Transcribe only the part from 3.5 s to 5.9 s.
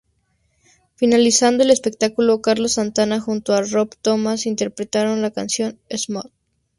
a Rob Thomas interpretaron la canción